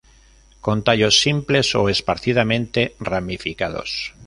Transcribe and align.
Con 0.65 0.83
tallos 0.83 1.19
simples 1.21 1.75
o 1.75 1.87
esparcidamente 1.87 2.95
ramificados. 2.99 4.15